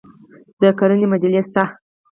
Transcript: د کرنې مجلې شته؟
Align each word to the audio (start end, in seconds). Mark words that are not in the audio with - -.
د 0.59 0.61
کرنې 0.79 1.05
مجلې 1.11 1.41
شته؟ 1.47 1.63